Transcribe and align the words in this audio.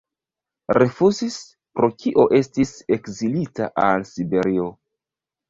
Rifuzis, 0.77 1.37
pro 1.79 1.89
kio 1.99 2.25
estis 2.39 2.73
ekzilita 2.99 3.71
al 3.85 4.09
Siberio. 4.15 4.69